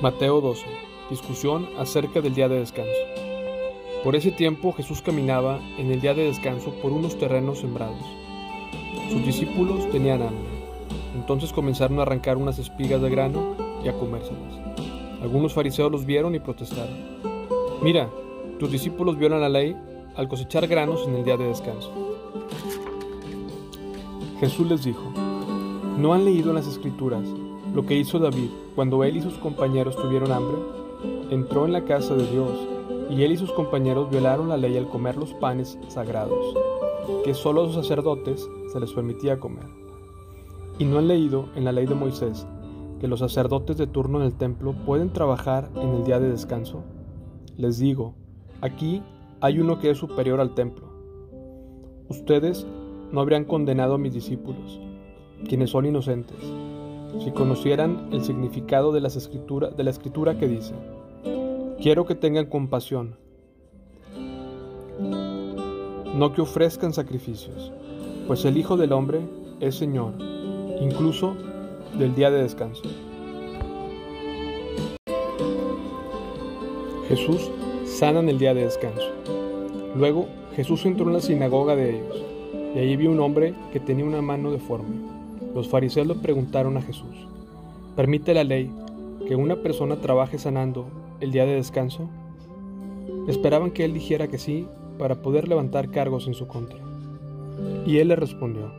Mateo 0.00 0.40
12. 0.40 0.64
Discusión 1.10 1.66
acerca 1.76 2.20
del 2.20 2.32
día 2.32 2.48
de 2.48 2.60
descanso. 2.60 2.92
Por 4.04 4.14
ese 4.14 4.30
tiempo 4.30 4.72
Jesús 4.72 5.02
caminaba 5.02 5.58
en 5.76 5.90
el 5.90 6.00
día 6.00 6.14
de 6.14 6.22
descanso 6.22 6.72
por 6.80 6.92
unos 6.92 7.18
terrenos 7.18 7.58
sembrados. 7.58 8.04
Sus 9.10 9.26
discípulos 9.26 9.90
tenían 9.90 10.22
hambre. 10.22 10.48
Entonces 11.16 11.52
comenzaron 11.52 11.98
a 11.98 12.02
arrancar 12.02 12.36
unas 12.36 12.60
espigas 12.60 13.02
de 13.02 13.10
grano 13.10 13.56
y 13.84 13.88
a 13.88 13.92
comérselas. 13.92 14.60
Algunos 15.20 15.52
fariseos 15.52 15.90
los 15.90 16.06
vieron 16.06 16.32
y 16.36 16.38
protestaron. 16.38 17.18
Mira, 17.82 18.08
tus 18.60 18.70
discípulos 18.70 19.18
violan 19.18 19.40
la 19.40 19.48
ley 19.48 19.76
al 20.14 20.28
cosechar 20.28 20.68
granos 20.68 21.08
en 21.08 21.16
el 21.16 21.24
día 21.24 21.36
de 21.36 21.48
descanso. 21.48 21.92
Jesús 24.38 24.68
les 24.68 24.84
dijo, 24.84 25.12
¿no 25.98 26.14
han 26.14 26.24
leído 26.24 26.50
en 26.50 26.54
las 26.54 26.68
escrituras 26.68 27.24
lo 27.74 27.84
que 27.84 27.94
hizo 27.94 28.18
David 28.18 28.50
cuando 28.74 29.04
él 29.04 29.16
y 29.16 29.22
sus 29.22 29.34
compañeros 29.34 29.96
tuvieron 29.96 30.32
hambre? 30.32 30.58
Entró 31.30 31.64
en 31.66 31.72
la 31.72 31.84
casa 31.84 32.14
de 32.14 32.26
Dios 32.26 32.50
y 33.10 33.22
él 33.22 33.32
y 33.32 33.36
sus 33.36 33.52
compañeros 33.52 34.10
violaron 34.10 34.48
la 34.48 34.56
ley 34.56 34.76
al 34.76 34.88
comer 34.88 35.16
los 35.16 35.32
panes 35.34 35.78
sagrados, 35.88 36.54
que 37.24 37.34
solo 37.34 37.62
a 37.62 37.64
los 37.64 37.74
sacerdotes 37.74 38.48
se 38.72 38.80
les 38.80 38.92
permitía 38.92 39.40
comer. 39.40 39.66
¿Y 40.78 40.84
no 40.84 40.98
han 40.98 41.08
leído 41.08 41.48
en 41.54 41.64
la 41.64 41.72
ley 41.72 41.86
de 41.86 41.94
Moisés 41.94 42.46
que 43.00 43.08
los 43.08 43.20
sacerdotes 43.20 43.76
de 43.76 43.86
turno 43.86 44.18
en 44.20 44.26
el 44.26 44.34
templo 44.34 44.74
pueden 44.84 45.12
trabajar 45.12 45.70
en 45.76 45.90
el 45.90 46.04
día 46.04 46.20
de 46.20 46.30
descanso? 46.30 46.84
Les 47.56 47.78
digo, 47.78 48.14
aquí 48.60 49.02
hay 49.40 49.58
uno 49.60 49.78
que 49.78 49.90
es 49.90 49.98
superior 49.98 50.40
al 50.40 50.54
templo. 50.54 50.88
Ustedes 52.08 52.66
no 53.12 53.20
habrían 53.20 53.44
condenado 53.44 53.94
a 53.94 53.98
mis 53.98 54.14
discípulos, 54.14 54.80
quienes 55.48 55.70
son 55.70 55.86
inocentes, 55.86 56.38
si 57.22 57.30
conocieran 57.32 58.08
el 58.12 58.22
significado 58.24 58.92
de, 58.92 59.00
las 59.00 59.16
escritura, 59.16 59.70
de 59.70 59.84
la 59.84 59.90
escritura 59.90 60.38
que 60.38 60.46
dice, 60.46 60.74
quiero 61.80 62.06
que 62.06 62.14
tengan 62.14 62.46
compasión, 62.46 63.16
no 66.14 66.32
que 66.32 66.40
ofrezcan 66.40 66.92
sacrificios, 66.92 67.72
pues 68.26 68.44
el 68.44 68.56
Hijo 68.56 68.76
del 68.76 68.92
Hombre 68.92 69.20
es 69.60 69.76
Señor, 69.76 70.12
incluso 70.80 71.34
del 71.98 72.14
día 72.14 72.30
de 72.30 72.42
descanso. 72.42 72.82
Jesús 77.08 77.50
sana 77.86 78.20
en 78.20 78.28
el 78.28 78.38
día 78.38 78.52
de 78.52 78.64
descanso. 78.64 79.10
Luego 79.96 80.26
Jesús 80.54 80.84
entró 80.84 81.06
en 81.06 81.14
la 81.14 81.20
sinagoga 81.20 81.74
de 81.74 81.96
ellos, 81.96 82.22
y 82.74 82.78
allí 82.78 82.96
vio 82.96 83.10
un 83.10 83.20
hombre 83.20 83.54
que 83.72 83.80
tenía 83.80 84.04
una 84.04 84.20
mano 84.20 84.50
deforme. 84.52 85.17
Los 85.54 85.68
fariseos 85.68 86.06
le 86.06 86.14
preguntaron 86.14 86.76
a 86.76 86.82
Jesús, 86.82 87.26
¿permite 87.96 88.34
la 88.34 88.44
ley 88.44 88.70
que 89.26 89.36
una 89.36 89.56
persona 89.56 89.96
trabaje 89.96 90.38
sanando 90.38 90.86
el 91.20 91.32
día 91.32 91.46
de 91.46 91.54
descanso? 91.54 92.08
Esperaban 93.26 93.70
que 93.70 93.84
él 93.84 93.92
dijera 93.92 94.28
que 94.28 94.38
sí 94.38 94.66
para 94.98 95.22
poder 95.22 95.48
levantar 95.48 95.90
cargos 95.90 96.26
en 96.26 96.34
su 96.34 96.46
contra. 96.46 96.78
Y 97.86 97.98
él 97.98 98.08
le 98.08 98.16
respondió, 98.16 98.70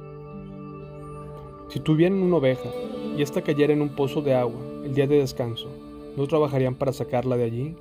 si 1.70 1.80
tuvieran 1.80 2.22
una 2.22 2.38
oveja 2.38 2.70
y 3.16 3.22
ésta 3.22 3.42
cayera 3.42 3.74
en 3.74 3.82
un 3.82 3.90
pozo 3.90 4.22
de 4.22 4.34
agua 4.34 4.60
el 4.84 4.96
día 4.96 5.06
de 5.06 5.20
descanso, 5.20 5.70
¿no 6.18 6.28
trabajarían 6.28 6.76
para 6.76 6.94
sacarla 6.94 7.38
de 7.38 7.44
allí? 7.44 7.76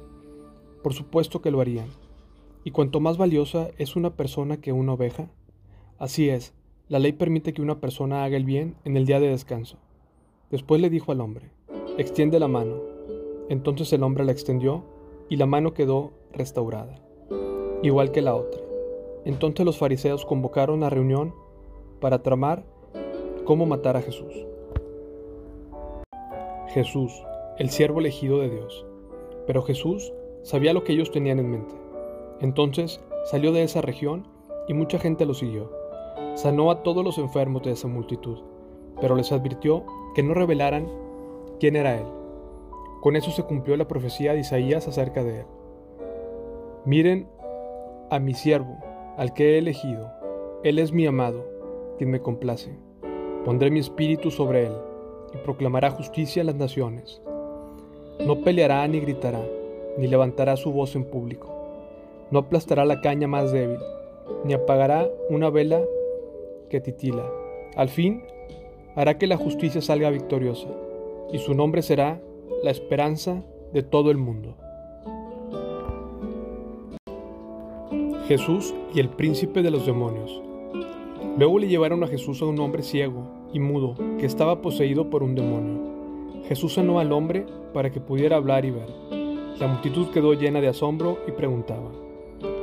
Por 0.82 0.92
supuesto 0.92 1.40
que 1.40 1.50
lo 1.50 1.60
harían. 1.60 1.88
Y 2.64 2.70
cuanto 2.70 3.00
más 3.00 3.16
valiosa 3.16 3.70
es 3.78 3.96
una 3.96 4.10
persona 4.10 4.58
que 4.58 4.72
una 4.72 4.92
oveja, 4.92 5.30
así 5.98 6.28
es, 6.28 6.52
la 6.89 6.98
ley 6.98 7.12
permite 7.12 7.53
que 7.53 7.61
una 7.61 7.81
persona 7.81 8.25
haga 8.25 8.39
el 8.39 8.47
bien 8.47 8.75
en 8.84 8.97
el 8.97 9.05
día 9.05 9.20
de 9.20 9.28
descanso. 9.28 9.77
Después 10.50 10.81
le 10.81 10.89
dijo 10.89 11.12
al 11.12 11.20
hombre, 11.20 11.50
extiende 11.98 12.41
la 12.41 12.48
mano. 12.48 12.77
Entonces 13.50 13.92
el 13.92 14.03
hombre 14.03 14.25
la 14.25 14.33
extendió 14.33 14.84
y 15.28 15.36
la 15.36 15.44
mano 15.44 15.75
quedó 15.75 16.12
restaurada, 16.32 16.98
igual 17.82 18.10
que 18.10 18.22
la 18.22 18.34
otra. 18.34 18.62
Entonces 19.27 19.66
los 19.66 19.77
fariseos 19.77 20.25
convocaron 20.25 20.82
a 20.82 20.88
reunión 20.88 21.34
para 22.00 22.22
tramar 22.22 22.65
cómo 23.44 23.66
matar 23.66 23.98
a 23.98 24.03
Jesús. 24.03 24.47
Jesús, 26.69 27.12
el 27.59 27.69
siervo 27.69 28.00
elegido 28.00 28.38
de 28.41 28.48
Dios. 28.48 28.87
Pero 29.47 29.62
Jesús 29.62 30.10
sabía 30.43 30.72
lo 30.72 30.84
que 30.84 30.94
ellos 30.94 31.10
tenían 31.10 31.38
en 31.38 31.50
mente. 31.50 31.75
Entonces 32.41 33.03
salió 33.25 33.53
de 33.53 33.62
esa 33.62 33.82
región 33.82 34.27
y 34.69 34.72
mucha 34.72 34.98
gente 34.98 35.27
lo 35.27 35.34
siguió 35.34 35.78
sanó 36.38 36.71
a 36.71 36.84
todos 36.84 37.04
los 37.04 37.19
enfermos 37.19 37.65
de 37.65 37.72
esa 37.72 37.88
multitud, 37.88 38.38
pero 39.00 39.16
les 39.16 39.32
advirtió 39.32 39.84
que 40.15 40.22
no 40.22 40.34
revelaran 40.34 40.88
quién 41.59 41.75
era 41.75 41.97
él. 41.97 42.06
Con 43.00 43.16
eso 43.16 43.32
se 43.32 43.43
cumplió 43.43 43.76
la 43.76 43.88
profecía 43.88 44.34
de 44.34 44.41
Isaías 44.41 44.87
acerca 44.87 45.25
de 45.25 45.41
él. 45.41 45.47
Miren 46.84 47.28
a 48.10 48.21
mi 48.21 48.34
siervo, 48.34 48.78
al 49.16 49.34
que 49.34 49.54
he 49.54 49.59
elegido. 49.59 50.12
Él 50.62 50.78
es 50.78 50.93
mi 50.93 51.06
amado, 51.06 51.44
quien 51.98 52.12
me 52.12 52.21
complace. 52.21 52.78
Pondré 53.44 53.72
mi 53.72 53.81
espíritu 53.81 54.31
sobre 54.31 54.66
él 54.66 54.72
y 55.34 55.38
proclamará 55.38 55.91
justicia 55.91 56.43
a 56.43 56.44
las 56.44 56.54
naciones. 56.54 57.21
No 58.25 58.43
peleará 58.43 58.87
ni 58.87 59.00
gritará, 59.00 59.43
ni 59.97 60.06
levantará 60.06 60.56
su 60.56 60.71
voz 60.71 60.94
en 60.94 61.04
público. 61.04 61.53
No 62.31 62.38
aplastará 62.38 62.84
la 62.84 63.00
caña 63.00 63.27
más 63.27 63.50
débil, 63.50 63.81
ni 64.44 64.53
apagará 64.53 65.09
una 65.31 65.50
vela 65.50 65.81
que 66.68 66.80
titila. 66.80 67.24
Al 67.76 67.88
fin, 67.88 68.22
hará 68.94 69.18
que 69.18 69.26
la 69.26 69.36
justicia 69.36 69.80
salga 69.80 70.10
victoriosa, 70.10 70.68
y 71.32 71.38
su 71.38 71.54
nombre 71.54 71.82
será 71.82 72.20
la 72.62 72.70
esperanza 72.70 73.44
de 73.72 73.82
todo 73.82 74.10
el 74.10 74.16
mundo. 74.16 74.56
Jesús 78.26 78.74
y 78.94 79.00
el 79.00 79.08
príncipe 79.08 79.62
de 79.62 79.70
los 79.70 79.86
demonios. 79.86 80.42
Luego 81.38 81.58
le 81.58 81.68
llevaron 81.68 82.04
a 82.04 82.08
Jesús 82.08 82.42
a 82.42 82.44
un 82.44 82.58
hombre 82.60 82.82
ciego 82.82 83.22
y 83.52 83.60
mudo 83.60 83.94
que 84.18 84.26
estaba 84.26 84.60
poseído 84.60 85.08
por 85.08 85.22
un 85.22 85.34
demonio. 85.34 86.42
Jesús 86.46 86.74
sanó 86.74 86.98
al 86.98 87.12
hombre 87.12 87.46
para 87.72 87.90
que 87.90 88.00
pudiera 88.00 88.36
hablar 88.36 88.64
y 88.64 88.70
ver. 88.70 88.88
La 89.58 89.66
multitud 89.66 90.08
quedó 90.08 90.34
llena 90.34 90.60
de 90.60 90.68
asombro 90.68 91.18
y 91.26 91.32
preguntaba, 91.32 91.90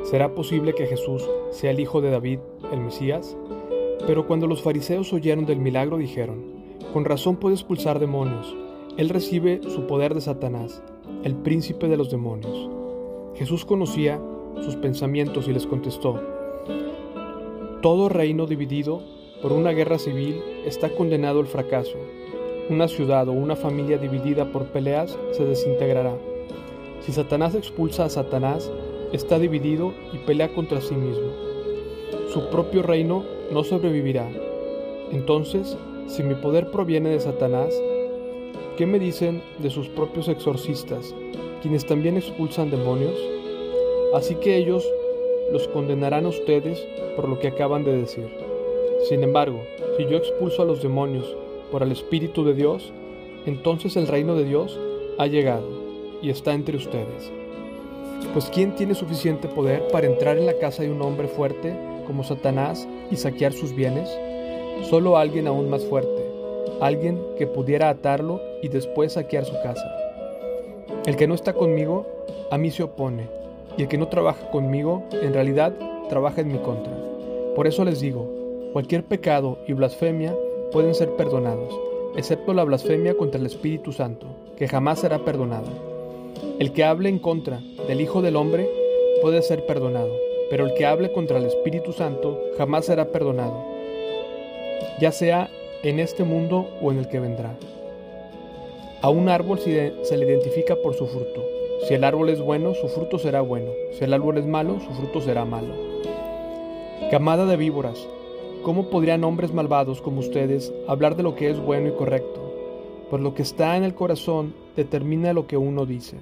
¿será 0.04 0.36
posible 0.36 0.74
que 0.74 0.86
Jesús 0.86 1.28
sea 1.52 1.72
el 1.72 1.80
hijo 1.80 2.02
de 2.02 2.12
David, 2.12 2.40
el 2.72 2.82
Mesías? 2.82 3.36
Pero 4.08 4.28
cuando 4.28 4.48
los 4.48 4.62
fariseos 4.62 5.12
oyeron 5.14 5.46
del 5.46 5.60
milagro 5.60 5.98
dijeron, 5.98 6.44
con 6.94 7.06
razón 7.06 7.38
puede 7.38 7.56
expulsar 7.56 8.00
demonios, 8.00 8.56
él 8.98 9.10
recibe 9.10 9.62
su 9.64 9.88
poder 9.88 10.14
de 10.14 10.22
Satanás, 10.22 10.82
el 11.24 11.36
príncipe 11.36 11.88
de 11.88 11.98
los 11.98 12.12
demonios. 12.12 12.70
Jesús 13.36 13.66
conocía 13.66 14.22
sus 14.62 14.76
pensamientos 14.76 15.48
y 15.48 15.54
les 15.54 15.66
contestó, 15.66 16.22
todo 17.82 18.10
reino 18.10 18.48
dividido 18.48 19.02
por 19.42 19.52
una 19.52 19.72
guerra 19.72 20.00
civil 20.00 20.42
está 20.66 20.90
condenado 20.90 21.40
al 21.40 21.46
fracaso. 21.46 21.98
Una 22.70 22.88
ciudad 22.88 23.28
o 23.28 23.32
una 23.32 23.56
familia 23.56 24.00
dividida 24.00 24.52
por 24.52 24.66
peleas 24.72 25.16
se 25.34 25.46
desintegrará. 25.46 26.18
Si 27.02 27.12
Satanás 27.12 27.54
expulsa 27.54 28.06
a 28.06 28.10
Satanás, 28.10 28.72
está 29.12 29.38
dividido 29.38 29.94
y 30.14 30.18
pelea 30.18 30.52
contra 30.52 30.82
sí 30.82 30.96
mismo. 30.96 31.28
Su 32.34 32.50
propio 32.50 32.82
reino 32.82 33.24
no 33.52 33.64
sobrevivirá. 33.64 34.28
Entonces, 35.12 35.78
si 36.08 36.24
mi 36.24 36.36
poder 36.36 36.72
proviene 36.72 37.10
de 37.10 37.20
Satanás, 37.20 37.74
¿qué 38.78 38.86
me 38.86 39.00
dicen 39.00 39.42
de 39.60 39.70
sus 39.70 39.88
propios 39.90 40.28
exorcistas, 40.28 41.14
quienes 41.62 41.86
también 41.86 42.18
expulsan 42.18 42.70
demonios? 42.70 43.16
Así 44.14 44.36
que 44.36 44.58
ellos 44.58 44.88
los 45.52 45.68
condenarán 45.68 46.26
a 46.26 46.30
ustedes 46.30 46.86
por 47.16 47.30
lo 47.30 47.40
que 47.40 47.48
acaban 47.48 47.84
de 47.84 47.96
decir. 47.96 48.28
Sin 49.10 49.24
embargo, 49.24 49.62
si 49.98 50.06
yo 50.06 50.18
expulso 50.18 50.62
a 50.62 50.66
los 50.66 50.82
demonios 50.82 51.36
por 51.72 51.84
el 51.84 51.92
Espíritu 51.92 52.44
de 52.44 52.54
Dios, 52.54 52.94
entonces 53.46 53.96
el 53.96 54.08
reino 54.08 54.36
de 54.36 54.46
Dios 54.46 54.80
ha 55.18 55.28
llegado 55.28 55.68
y 56.22 56.30
está 56.30 56.54
entre 56.54 56.78
ustedes. 56.78 57.32
Pues 58.34 58.50
¿quién 58.50 58.76
tiene 58.76 58.96
suficiente 58.96 59.48
poder 59.48 59.88
para 59.92 60.08
entrar 60.08 60.38
en 60.38 60.46
la 60.46 60.58
casa 60.58 60.84
de 60.84 60.92
un 60.92 61.02
hombre 61.02 61.28
fuerte 61.28 61.76
como 62.08 62.24
Satanás 62.24 62.88
y 63.12 63.18
saquear 63.18 63.54
sus 63.54 63.74
bienes? 63.76 64.10
Solo 64.90 65.18
alguien 65.18 65.48
aún 65.48 65.70
más 65.70 65.86
fuerte, 65.86 66.24
alguien 66.82 67.20
que 67.38 67.48
pudiera 67.48 67.90
atarlo 67.90 68.42
y 68.62 68.68
después 68.68 69.14
saquear 69.14 69.46
su 69.46 69.54
casa. 69.64 69.90
El 71.06 71.16
que 71.16 71.28
no 71.28 71.36
está 71.36 71.54
conmigo, 71.54 72.06
a 72.52 72.58
mí 72.58 72.72
se 72.72 72.84
opone, 72.84 73.28
y 73.78 73.84
el 73.84 73.88
que 73.88 73.98
no 73.98 74.08
trabaja 74.08 74.50
conmigo, 74.52 75.04
en 75.12 75.34
realidad 75.34 75.74
trabaja 76.10 76.42
en 76.42 76.52
mi 76.52 76.60
contra. 76.60 76.94
Por 77.56 77.68
eso 77.68 77.86
les 77.86 78.00
digo, 78.00 78.28
cualquier 78.74 79.04
pecado 79.04 79.60
y 79.68 79.74
blasfemia 79.74 80.36
pueden 80.72 80.94
ser 80.94 81.12
perdonados, 81.16 81.74
excepto 82.16 82.54
la 82.54 82.64
blasfemia 82.64 83.16
contra 83.16 83.40
el 83.40 83.46
Espíritu 83.46 83.92
Santo, 83.92 84.28
que 84.58 84.68
jamás 84.68 85.00
será 85.00 85.20
perdonada. 85.20 85.72
El 86.60 86.74
que 86.74 86.84
hable 86.84 87.10
en 87.10 87.20
contra 87.20 87.62
del 87.88 88.02
Hijo 88.02 88.22
del 88.22 88.36
Hombre 88.36 88.70
puede 89.22 89.42
ser 89.42 89.66
perdonado, 89.66 90.12
pero 90.50 90.66
el 90.66 90.74
que 90.74 90.86
hable 90.86 91.12
contra 91.12 91.38
el 91.38 91.46
Espíritu 91.46 91.92
Santo 91.94 92.40
jamás 92.58 92.86
será 92.86 93.06
perdonado, 93.12 93.64
ya 95.00 95.12
sea 95.12 95.50
en 95.84 96.00
este 96.00 96.24
mundo 96.24 96.68
o 96.82 96.92
en 96.92 97.00
el 97.00 97.08
que 97.08 97.20
vendrá. 97.20 97.56
A 99.02 99.10
un 99.10 99.30
árbol 99.30 99.60
se 99.60 100.18
le 100.18 100.26
identifica 100.26 100.76
por 100.76 100.96
su 100.96 101.06
fruto. 101.06 101.44
Si 101.88 101.94
el 101.94 102.04
árbol 102.04 102.30
es 102.30 102.42
bueno, 102.42 102.74
su 102.74 102.88
fruto 102.88 103.20
será 103.20 103.42
bueno. 103.42 103.70
Si 103.92 104.04
el 104.04 104.14
árbol 104.14 104.38
es 104.38 104.48
malo, 104.48 104.80
su 104.80 104.92
fruto 104.94 105.22
será 105.22 105.46
malo. 105.46 105.74
Camada 107.12 107.46
de 107.46 107.58
víboras, 107.58 108.08
¿cómo 108.64 108.90
podrían 108.90 109.24
hombres 109.24 109.54
malvados 109.54 110.02
como 110.02 110.22
ustedes 110.22 110.74
hablar 110.88 111.16
de 111.16 111.22
lo 111.22 111.36
que 111.36 111.52
es 111.52 111.60
bueno 111.60 111.90
y 111.90 111.92
correcto? 111.92 112.42
Pues 113.12 113.22
lo 113.22 113.36
que 113.36 113.44
está 113.44 113.78
en 113.78 113.84
el 113.84 113.94
corazón 113.94 114.56
determina 114.76 115.34
lo 115.34 115.46
que 115.46 115.58
uno 115.58 115.86
dice. 115.86 116.18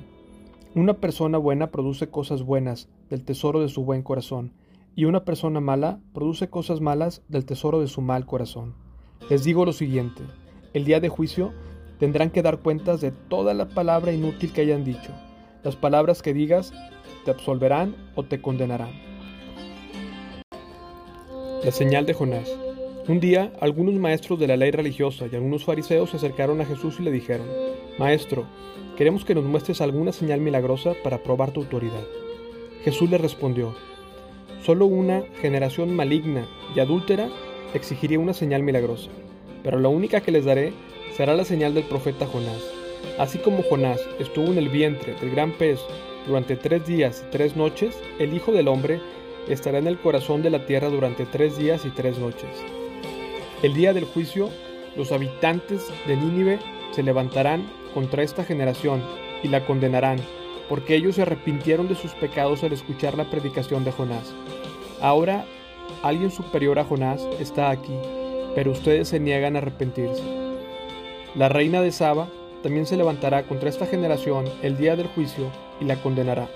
Una 0.75 0.95
persona 0.95 1.37
buena 1.37 1.67
produce 1.67 2.07
cosas 2.07 2.43
buenas 2.43 2.89
del 3.09 3.23
tesoro 3.23 3.61
de 3.61 3.69
su 3.69 3.83
buen 3.83 4.03
corazón, 4.03 4.53
y 4.95 5.05
una 5.05 5.25
persona 5.25 5.59
mala 5.59 5.99
produce 6.13 6.49
cosas 6.49 6.81
malas 6.81 7.23
del 7.27 7.45
tesoro 7.45 7.79
de 7.79 7.87
su 7.87 8.01
mal 8.01 8.25
corazón. 8.25 8.75
Les 9.29 9.43
digo 9.43 9.65
lo 9.65 9.73
siguiente, 9.73 10.23
el 10.73 10.85
día 10.85 10.99
de 10.99 11.09
juicio 11.09 11.53
tendrán 11.99 12.29
que 12.29 12.41
dar 12.41 12.59
cuentas 12.59 13.01
de 13.01 13.11
toda 13.11 13.53
la 13.53 13.69
palabra 13.69 14.11
inútil 14.11 14.51
que 14.51 14.61
hayan 14.61 14.83
dicho. 14.83 15.11
Las 15.63 15.75
palabras 15.75 16.21
que 16.21 16.33
digas 16.33 16.73
te 17.23 17.31
absolverán 17.31 17.95
o 18.15 18.23
te 18.23 18.41
condenarán. 18.41 18.91
La 21.63 21.71
señal 21.71 22.05
de 22.05 22.13
Jonás. 22.13 22.51
Un 23.07 23.19
día, 23.19 23.53
algunos 23.61 23.95
maestros 23.95 24.39
de 24.39 24.47
la 24.47 24.57
ley 24.57 24.71
religiosa 24.71 25.25
y 25.31 25.35
algunos 25.35 25.63
fariseos 25.63 26.09
se 26.09 26.17
acercaron 26.17 26.59
a 26.61 26.65
Jesús 26.65 26.97
y 26.99 27.03
le 27.03 27.11
dijeron, 27.11 27.47
Maestro, 27.97 28.45
queremos 28.97 29.23
que 29.23 29.35
nos 29.35 29.43
muestres 29.43 29.81
alguna 29.81 30.11
señal 30.11 30.41
milagrosa 30.41 30.93
para 31.03 31.23
probar 31.23 31.51
tu 31.51 31.61
autoridad. 31.61 32.03
Jesús 32.83 33.09
le 33.09 33.17
respondió, 33.17 33.73
Solo 34.63 34.85
una 34.85 35.23
generación 35.41 35.95
maligna 35.95 36.47
y 36.75 36.79
adúltera 36.79 37.29
exigiría 37.73 38.19
una 38.19 38.33
señal 38.33 38.63
milagrosa, 38.63 39.09
pero 39.63 39.79
la 39.79 39.89
única 39.89 40.21
que 40.21 40.31
les 40.31 40.45
daré 40.45 40.73
será 41.15 41.35
la 41.35 41.45
señal 41.45 41.73
del 41.73 41.83
profeta 41.83 42.25
Jonás. 42.25 42.61
Así 43.17 43.37
como 43.39 43.63
Jonás 43.63 43.99
estuvo 44.19 44.47
en 44.47 44.57
el 44.57 44.69
vientre 44.69 45.15
del 45.19 45.31
gran 45.31 45.51
pez 45.51 45.79
durante 46.27 46.55
tres 46.55 46.85
días 46.87 47.23
y 47.27 47.31
tres 47.31 47.55
noches, 47.55 47.95
el 48.19 48.33
Hijo 48.33 48.51
del 48.51 48.69
Hombre 48.69 49.01
estará 49.49 49.77
en 49.77 49.87
el 49.87 49.99
corazón 49.99 50.41
de 50.41 50.49
la 50.49 50.65
tierra 50.65 50.89
durante 50.89 51.25
tres 51.25 51.57
días 51.57 51.85
y 51.85 51.89
tres 51.89 52.17
noches. 52.17 52.49
El 53.61 53.73
día 53.73 53.93
del 53.93 54.05
juicio, 54.05 54.49
los 54.95 55.11
habitantes 55.11 55.85
de 56.07 56.15
Nínive 56.15 56.59
se 56.91 57.03
levantarán 57.03 57.69
contra 57.93 58.23
esta 58.23 58.43
generación 58.43 59.03
y 59.43 59.49
la 59.49 59.65
condenarán, 59.65 60.19
porque 60.73 60.95
ellos 60.95 61.17
se 61.17 61.21
arrepintieron 61.21 61.87
de 61.87 61.93
sus 61.93 62.13
pecados 62.13 62.63
al 62.63 62.73
escuchar 62.73 63.15
la 63.15 63.29
predicación 63.29 63.83
de 63.83 63.91
Jonás. 63.91 64.33
Ahora, 65.03 65.45
alguien 66.01 66.31
superior 66.31 66.79
a 66.79 66.83
Jonás 66.83 67.21
está 67.39 67.69
aquí, 67.69 67.93
pero 68.55 68.71
ustedes 68.71 69.09
se 69.09 69.19
niegan 69.19 69.55
a 69.55 69.59
arrepentirse. 69.59 70.23
La 71.35 71.47
reina 71.47 71.79
de 71.83 71.91
Saba 71.91 72.27
también 72.63 72.87
se 72.87 72.97
levantará 72.97 73.43
contra 73.43 73.69
esta 73.69 73.85
generación 73.85 74.45
el 74.63 74.75
día 74.75 74.95
del 74.95 75.09
juicio 75.09 75.45
y 75.79 75.85
la 75.85 76.01
condenará, 76.01 76.49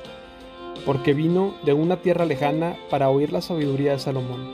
porque 0.83 1.13
vino 1.13 1.53
de 1.63 1.73
una 1.73 1.97
tierra 1.97 2.25
lejana 2.25 2.75
para 2.89 3.11
oír 3.11 3.31
la 3.31 3.41
sabiduría 3.41 3.91
de 3.91 3.99
Salomón. 3.99 4.51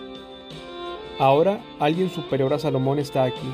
Ahora 1.20 1.62
alguien 1.80 2.10
superior 2.10 2.54
a 2.54 2.60
Salomón 2.60 3.00
está 3.00 3.24
aquí, 3.24 3.48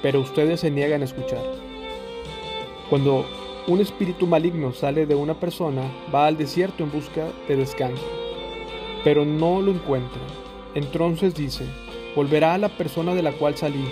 pero 0.00 0.20
ustedes 0.20 0.60
se 0.60 0.70
niegan 0.70 1.02
a 1.02 1.06
escuchar. 1.06 1.42
Cuando 2.88 3.26
un 3.68 3.80
espíritu 3.80 4.26
maligno 4.28 4.72
sale 4.72 5.06
de 5.06 5.16
una 5.16 5.34
persona, 5.34 5.82
va 6.14 6.26
al 6.26 6.36
desierto 6.36 6.84
en 6.84 6.92
busca 6.92 7.26
de 7.48 7.56
descanso, 7.56 8.04
pero 9.02 9.24
no 9.24 9.60
lo 9.60 9.72
encuentra. 9.72 10.20
Entonces 10.74 11.34
dice, 11.34 11.64
volverá 12.14 12.54
a 12.54 12.58
la 12.58 12.68
persona 12.68 13.14
de 13.14 13.22
la 13.22 13.32
cual 13.32 13.56
salí, 13.56 13.84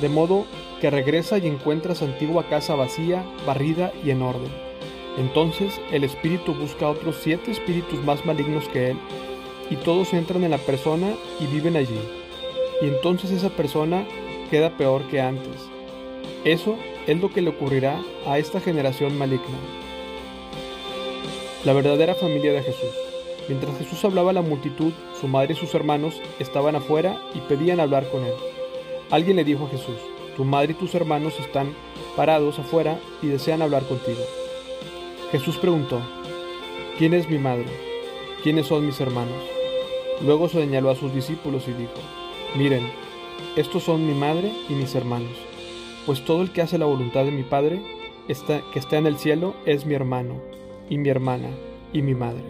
de 0.00 0.08
modo 0.10 0.44
que 0.80 0.90
regresa 0.90 1.38
y 1.38 1.46
encuentra 1.46 1.94
su 1.94 2.04
antigua 2.04 2.48
casa 2.48 2.74
vacía, 2.74 3.24
barrida 3.46 3.92
y 4.04 4.10
en 4.10 4.20
orden. 4.20 4.52
Entonces 5.16 5.80
el 5.90 6.04
espíritu 6.04 6.54
busca 6.54 6.88
otros 6.88 7.16
siete 7.22 7.50
espíritus 7.50 8.04
más 8.04 8.26
malignos 8.26 8.68
que 8.68 8.90
él, 8.90 8.98
y 9.70 9.76
todos 9.76 10.12
entran 10.12 10.44
en 10.44 10.50
la 10.50 10.58
persona 10.58 11.08
y 11.40 11.46
viven 11.46 11.76
allí. 11.76 11.98
Y 12.82 12.86
entonces 12.86 13.30
esa 13.30 13.48
persona 13.48 14.06
queda 14.50 14.76
peor 14.76 15.02
que 15.08 15.20
antes. 15.20 15.68
Eso 16.44 16.76
es 17.06 17.20
lo 17.20 17.30
que 17.30 17.42
le 17.42 17.50
ocurrirá 17.50 18.00
a 18.26 18.38
esta 18.38 18.60
generación 18.60 19.18
maligna. 19.18 19.58
La 21.64 21.72
verdadera 21.72 22.14
familia 22.14 22.52
de 22.52 22.62
Jesús. 22.62 22.94
Mientras 23.48 23.76
Jesús 23.78 24.04
hablaba 24.04 24.30
a 24.30 24.34
la 24.34 24.42
multitud, 24.42 24.92
su 25.20 25.26
madre 25.26 25.54
y 25.54 25.56
sus 25.56 25.74
hermanos 25.74 26.20
estaban 26.38 26.76
afuera 26.76 27.20
y 27.34 27.40
pedían 27.40 27.80
hablar 27.80 28.08
con 28.10 28.24
él. 28.24 28.34
Alguien 29.10 29.36
le 29.36 29.44
dijo 29.44 29.64
a 29.66 29.70
Jesús, 29.70 29.96
tu 30.36 30.44
madre 30.44 30.72
y 30.72 30.74
tus 30.74 30.94
hermanos 30.94 31.34
están 31.40 31.74
parados 32.14 32.58
afuera 32.58 33.00
y 33.22 33.26
desean 33.26 33.62
hablar 33.62 33.82
contigo. 33.84 34.20
Jesús 35.32 35.56
preguntó, 35.56 36.00
¿quién 36.98 37.14
es 37.14 37.28
mi 37.28 37.38
madre? 37.38 37.66
¿Quiénes 38.42 38.66
son 38.66 38.86
mis 38.86 39.00
hermanos? 39.00 39.42
Luego 40.24 40.48
señaló 40.48 40.90
a 40.90 40.96
sus 40.96 41.12
discípulos 41.12 41.66
y 41.66 41.72
dijo, 41.72 41.94
miren, 42.56 42.88
estos 43.56 43.82
son 43.82 44.06
mi 44.06 44.14
madre 44.14 44.52
y 44.68 44.74
mis 44.74 44.94
hermanos, 44.94 45.36
pues 46.08 46.24
todo 46.24 46.40
el 46.40 46.52
que 46.52 46.62
hace 46.62 46.78
la 46.78 46.86
voluntad 46.86 47.26
de 47.26 47.32
mi 47.32 47.42
Padre, 47.42 47.82
que 48.26 48.78
está 48.78 48.96
en 48.96 49.06
el 49.06 49.18
cielo, 49.18 49.54
es 49.66 49.84
mi 49.84 49.92
hermano, 49.92 50.40
y 50.88 50.96
mi 50.96 51.10
hermana, 51.10 51.50
y 51.92 52.00
mi 52.00 52.14
madre. 52.14 52.44